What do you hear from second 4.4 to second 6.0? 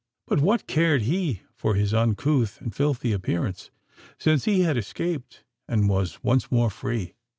he had escaped, and